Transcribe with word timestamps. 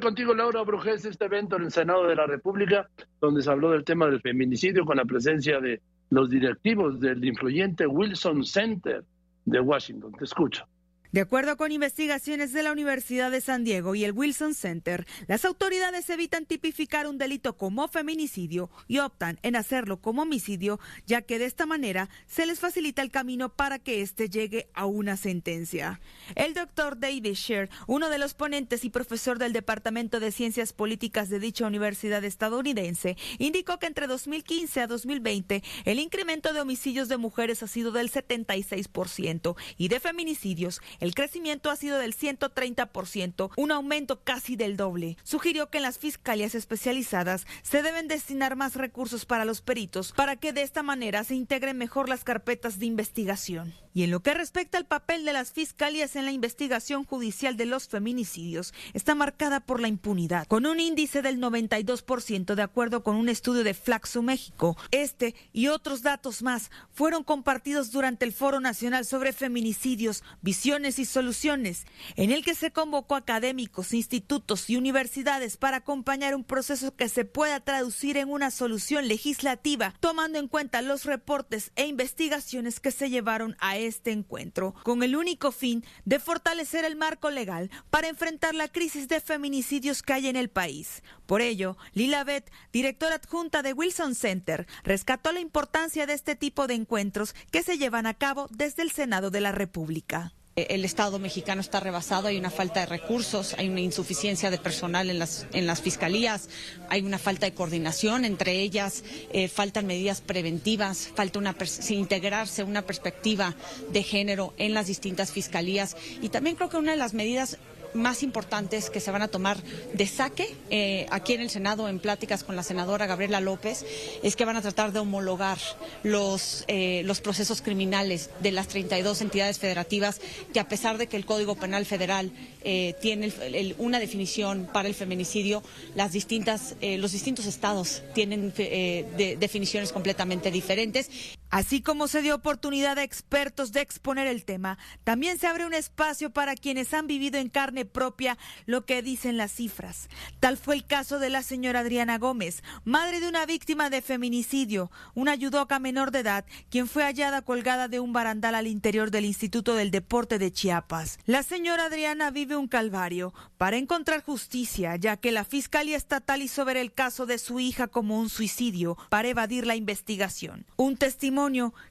contigo, 0.00 0.34
Laura 0.34 0.62
Brujés, 0.62 1.04
este 1.04 1.26
evento 1.26 1.56
en 1.56 1.64
el 1.64 1.70
Senado 1.70 2.06
de 2.06 2.16
la 2.16 2.26
República, 2.26 2.88
donde 3.20 3.42
se 3.42 3.50
habló 3.50 3.70
del 3.70 3.84
tema 3.84 4.06
del 4.06 4.20
feminicidio 4.20 4.84
con 4.84 4.96
la 4.96 5.04
presencia 5.04 5.60
de 5.60 5.80
los 6.10 6.30
directivos 6.30 7.00
del 7.00 7.24
influyente 7.24 7.86
Wilson 7.86 8.44
Center 8.44 9.04
de 9.44 9.60
Washington. 9.60 10.12
Te 10.12 10.24
escucho. 10.24 10.66
De 11.14 11.20
acuerdo 11.20 11.56
con 11.56 11.70
investigaciones 11.70 12.52
de 12.52 12.64
la 12.64 12.72
Universidad 12.72 13.30
de 13.30 13.40
San 13.40 13.62
Diego 13.62 13.94
y 13.94 14.02
el 14.02 14.10
Wilson 14.10 14.52
Center, 14.52 15.06
las 15.28 15.44
autoridades 15.44 16.10
evitan 16.10 16.44
tipificar 16.44 17.06
un 17.06 17.18
delito 17.18 17.56
como 17.56 17.86
feminicidio 17.86 18.68
y 18.88 18.98
optan 18.98 19.38
en 19.44 19.54
hacerlo 19.54 20.00
como 20.00 20.22
homicidio, 20.22 20.80
ya 21.06 21.22
que 21.22 21.38
de 21.38 21.44
esta 21.44 21.66
manera 21.66 22.08
se 22.26 22.46
les 22.46 22.58
facilita 22.58 23.00
el 23.00 23.12
camino 23.12 23.54
para 23.54 23.78
que 23.78 24.00
éste 24.02 24.28
llegue 24.28 24.68
a 24.74 24.86
una 24.86 25.16
sentencia. 25.16 26.00
El 26.34 26.52
doctor 26.52 26.98
David 26.98 27.34
Sher, 27.34 27.70
uno 27.86 28.10
de 28.10 28.18
los 28.18 28.34
ponentes 28.34 28.84
y 28.84 28.90
profesor 28.90 29.38
del 29.38 29.52
Departamento 29.52 30.18
de 30.18 30.32
Ciencias 30.32 30.72
Políticas 30.72 31.28
de 31.28 31.38
dicha 31.38 31.64
universidad 31.64 32.24
estadounidense, 32.24 33.16
indicó 33.38 33.78
que 33.78 33.86
entre 33.86 34.08
2015 34.08 34.80
a 34.80 34.88
2020 34.88 35.62
el 35.84 36.00
incremento 36.00 36.52
de 36.52 36.60
homicidios 36.60 37.08
de 37.08 37.18
mujeres 37.18 37.62
ha 37.62 37.68
sido 37.68 37.92
del 37.92 38.10
76% 38.10 39.54
y 39.78 39.86
de 39.86 40.00
feminicidios 40.00 40.80
el 41.04 41.14
crecimiento 41.14 41.70
ha 41.70 41.76
sido 41.76 41.98
del 41.98 42.16
130%, 42.16 43.50
un 43.56 43.70
aumento 43.72 44.24
casi 44.24 44.56
del 44.56 44.76
doble. 44.76 45.18
Sugirió 45.22 45.68
que 45.68 45.78
en 45.78 45.82
las 45.82 45.98
fiscalías 45.98 46.54
especializadas 46.54 47.46
se 47.62 47.82
deben 47.82 48.08
destinar 48.08 48.56
más 48.56 48.74
recursos 48.74 49.26
para 49.26 49.44
los 49.44 49.60
peritos 49.60 50.12
para 50.16 50.36
que 50.36 50.54
de 50.54 50.62
esta 50.62 50.82
manera 50.82 51.22
se 51.22 51.34
integren 51.34 51.76
mejor 51.76 52.08
las 52.08 52.24
carpetas 52.24 52.78
de 52.78 52.86
investigación. 52.86 53.74
Y 53.96 54.02
en 54.02 54.10
lo 54.10 54.20
que 54.20 54.34
respecta 54.34 54.76
al 54.76 54.86
papel 54.86 55.24
de 55.24 55.32
las 55.32 55.52
fiscalías 55.52 56.16
en 56.16 56.24
la 56.24 56.32
investigación 56.32 57.04
judicial 57.04 57.56
de 57.56 57.64
los 57.64 57.86
feminicidios, 57.86 58.74
está 58.92 59.14
marcada 59.14 59.60
por 59.60 59.80
la 59.80 59.86
impunidad, 59.86 60.48
con 60.48 60.66
un 60.66 60.80
índice 60.80 61.22
del 61.22 61.38
92% 61.38 62.56
de 62.56 62.62
acuerdo 62.62 63.04
con 63.04 63.14
un 63.14 63.28
estudio 63.28 63.62
de 63.62 63.72
Flaxo 63.72 64.20
México. 64.20 64.76
Este 64.90 65.36
y 65.52 65.68
otros 65.68 66.02
datos 66.02 66.42
más 66.42 66.72
fueron 66.92 67.22
compartidos 67.22 67.92
durante 67.92 68.24
el 68.24 68.32
Foro 68.32 68.58
Nacional 68.58 69.04
sobre 69.04 69.32
Feminicidios, 69.32 70.24
Visiones 70.42 70.93
y 70.98 71.04
Soluciones, 71.04 71.86
en 72.16 72.30
el 72.30 72.44
que 72.44 72.54
se 72.54 72.70
convocó 72.70 73.14
académicos, 73.14 73.94
institutos 73.94 74.68
y 74.70 74.76
universidades 74.76 75.56
para 75.56 75.78
acompañar 75.78 76.34
un 76.34 76.44
proceso 76.44 76.94
que 76.94 77.08
se 77.08 77.24
pueda 77.24 77.60
traducir 77.60 78.16
en 78.16 78.30
una 78.30 78.50
solución 78.50 79.08
legislativa, 79.08 79.94
tomando 80.00 80.38
en 80.38 80.48
cuenta 80.48 80.82
los 80.82 81.04
reportes 81.04 81.72
e 81.76 81.86
investigaciones 81.86 82.80
que 82.80 82.90
se 82.90 83.10
llevaron 83.10 83.56
a 83.60 83.76
este 83.76 84.12
encuentro, 84.12 84.74
con 84.82 85.02
el 85.02 85.16
único 85.16 85.52
fin 85.52 85.84
de 86.04 86.18
fortalecer 86.18 86.84
el 86.84 86.96
marco 86.96 87.30
legal 87.30 87.70
para 87.90 88.08
enfrentar 88.08 88.54
la 88.54 88.68
crisis 88.68 89.08
de 89.08 89.20
feminicidios 89.20 90.02
que 90.02 90.12
hay 90.12 90.28
en 90.28 90.36
el 90.36 90.50
país. 90.50 91.02
Por 91.26 91.40
ello, 91.40 91.76
Lila 91.92 92.24
Beth, 92.24 92.50
directora 92.72 93.16
adjunta 93.16 93.62
de 93.62 93.72
Wilson 93.72 94.14
Center, 94.14 94.66
rescató 94.82 95.32
la 95.32 95.40
importancia 95.40 96.06
de 96.06 96.12
este 96.12 96.36
tipo 96.36 96.66
de 96.66 96.74
encuentros 96.74 97.34
que 97.50 97.62
se 97.62 97.78
llevan 97.78 98.06
a 98.06 98.14
cabo 98.14 98.48
desde 98.50 98.82
el 98.82 98.90
Senado 98.90 99.30
de 99.30 99.40
la 99.40 99.52
República. 99.52 100.32
El 100.56 100.84
Estado 100.84 101.18
mexicano 101.18 101.60
está 101.60 101.80
rebasado, 101.80 102.28
hay 102.28 102.38
una 102.38 102.50
falta 102.50 102.78
de 102.78 102.86
recursos, 102.86 103.54
hay 103.58 103.68
una 103.68 103.80
insuficiencia 103.80 104.52
de 104.52 104.58
personal 104.58 105.10
en 105.10 105.18
las, 105.18 105.48
en 105.52 105.66
las 105.66 105.82
fiscalías, 105.82 106.48
hay 106.88 107.02
una 107.02 107.18
falta 107.18 107.46
de 107.46 107.54
coordinación 107.54 108.24
entre 108.24 108.60
ellas, 108.60 109.02
eh, 109.32 109.48
faltan 109.48 109.86
medidas 109.86 110.20
preventivas, 110.20 111.10
falta 111.16 111.40
una 111.40 111.56
integrarse 111.88 112.62
una 112.62 112.82
perspectiva 112.82 113.56
de 113.90 114.04
género 114.04 114.54
en 114.56 114.74
las 114.74 114.86
distintas 114.86 115.32
fiscalías. 115.32 115.96
Y 116.22 116.28
también 116.28 116.54
creo 116.54 116.68
que 116.68 116.76
una 116.76 116.92
de 116.92 116.98
las 116.98 117.14
medidas 117.14 117.58
más 117.94 118.22
importantes 118.22 118.90
que 118.90 119.00
se 119.00 119.10
van 119.10 119.22
a 119.22 119.28
tomar 119.28 119.56
de 119.92 120.06
saque 120.06 120.54
eh, 120.70 121.06
aquí 121.10 121.32
en 121.32 121.40
el 121.40 121.50
Senado 121.50 121.88
en 121.88 122.00
pláticas 122.00 122.44
con 122.44 122.56
la 122.56 122.62
senadora 122.62 123.06
Gabriela 123.06 123.40
López 123.40 123.84
es 124.22 124.36
que 124.36 124.44
van 124.44 124.56
a 124.56 124.62
tratar 124.62 124.92
de 124.92 124.98
homologar 124.98 125.58
los, 126.02 126.64
eh, 126.68 127.02
los 127.04 127.20
procesos 127.20 127.62
criminales 127.62 128.30
de 128.40 128.52
las 128.52 128.68
32 128.68 129.20
entidades 129.20 129.58
federativas 129.58 130.20
que 130.52 130.60
a 130.60 130.68
pesar 130.68 130.98
de 130.98 131.06
que 131.06 131.16
el 131.16 131.24
Código 131.24 131.54
Penal 131.54 131.86
Federal 131.86 132.32
eh, 132.62 132.94
tiene 133.00 133.32
una 133.78 134.00
definición 134.00 134.68
para 134.72 134.88
el 134.88 134.94
feminicidio, 134.94 135.62
las 135.94 136.12
distintas, 136.12 136.76
los 136.80 137.12
distintos 137.12 137.46
estados 137.46 138.02
tienen 138.14 138.52
definiciones 138.54 139.92
completamente 139.92 140.50
diferentes. 140.50 141.10
Así 141.54 141.82
como 141.82 142.08
se 142.08 142.20
dio 142.20 142.34
oportunidad 142.34 142.98
a 142.98 143.04
expertos 143.04 143.70
de 143.70 143.80
exponer 143.80 144.26
el 144.26 144.44
tema, 144.44 144.76
también 145.04 145.38
se 145.38 145.46
abre 145.46 145.64
un 145.64 145.72
espacio 145.72 146.30
para 146.30 146.56
quienes 146.56 146.92
han 146.92 147.06
vivido 147.06 147.38
en 147.38 147.48
carne 147.48 147.84
propia 147.84 148.36
lo 148.66 148.84
que 148.84 149.02
dicen 149.02 149.36
las 149.36 149.52
cifras. 149.52 150.08
Tal 150.40 150.56
fue 150.56 150.74
el 150.74 150.84
caso 150.84 151.20
de 151.20 151.30
la 151.30 151.44
señora 151.44 151.78
Adriana 151.78 152.18
Gómez, 152.18 152.64
madre 152.82 153.20
de 153.20 153.28
una 153.28 153.46
víctima 153.46 153.88
de 153.88 154.02
feminicidio, 154.02 154.90
una 155.14 155.36
judoka 155.36 155.78
menor 155.78 156.10
de 156.10 156.18
edad, 156.18 156.44
quien 156.70 156.88
fue 156.88 157.04
hallada 157.04 157.42
colgada 157.42 157.86
de 157.86 158.00
un 158.00 158.12
barandal 158.12 158.56
al 158.56 158.66
interior 158.66 159.12
del 159.12 159.24
Instituto 159.24 159.76
del 159.76 159.92
Deporte 159.92 160.40
de 160.40 160.50
Chiapas. 160.50 161.20
La 161.24 161.44
señora 161.44 161.84
Adriana 161.84 162.32
vive 162.32 162.56
un 162.56 162.66
calvario 162.66 163.32
para 163.58 163.76
encontrar 163.76 164.24
justicia, 164.24 164.96
ya 164.96 165.18
que 165.18 165.30
la 165.30 165.44
Fiscalía 165.44 165.96
Estatal 165.96 166.42
hizo 166.42 166.64
ver 166.64 166.78
el 166.78 166.92
caso 166.92 167.26
de 167.26 167.38
su 167.38 167.60
hija 167.60 167.86
como 167.86 168.18
un 168.18 168.28
suicidio 168.28 168.98
para 169.08 169.28
evadir 169.28 169.68
la 169.68 169.76
investigación. 169.76 170.66
Un 170.74 170.96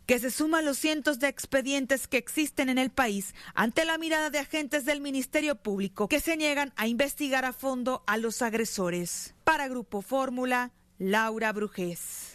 que 0.07 0.19
se 0.19 0.31
suma 0.31 0.59
a 0.59 0.61
los 0.63 0.77
cientos 0.79 1.19
de 1.19 1.27
expedientes 1.27 2.07
que 2.07 2.17
existen 2.17 2.69
en 2.69 2.77
el 2.79 2.89
país 2.89 3.35
ante 3.53 3.85
la 3.85 3.97
mirada 3.97 4.29
de 4.29 4.39
agentes 4.39 4.83
del 4.83 4.99
Ministerio 4.99 5.55
Público 5.55 6.07
que 6.07 6.19
se 6.19 6.37
niegan 6.37 6.73
a 6.75 6.87
investigar 6.87 7.45
a 7.45 7.53
fondo 7.53 8.03
a 8.07 8.17
los 8.17 8.41
agresores. 8.41 9.35
Para 9.43 9.67
Grupo 9.67 10.01
Fórmula, 10.01 10.71
Laura 10.97 11.51
Brujés. 11.51 12.31